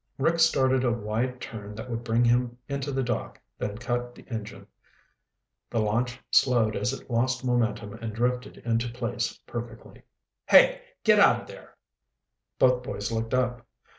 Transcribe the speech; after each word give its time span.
Rick 0.17 0.39
started 0.39 0.83
a 0.83 0.91
wide 0.91 1.39
turn 1.39 1.75
that 1.75 1.87
would 1.87 2.03
bring 2.03 2.25
him 2.25 2.57
into 2.67 2.91
the 2.91 3.03
dock, 3.03 3.39
then 3.59 3.77
cut 3.77 4.15
the 4.15 4.23
engine. 4.31 4.65
The 5.69 5.77
launch 5.77 6.19
slowed 6.31 6.75
as 6.75 6.91
it 6.91 7.07
lost 7.07 7.45
momentum 7.45 7.93
and 7.93 8.11
drifted 8.11 8.57
into 8.65 8.91
place 8.91 9.37
perfectly. 9.45 10.01
"Hey! 10.47 10.81
Get 11.03 11.19
out 11.19 11.41
of 11.41 11.47
there!" 11.47 11.75
Both 12.57 12.81
boys 12.81 13.11
looked 13.11 13.35
up. 13.35 13.67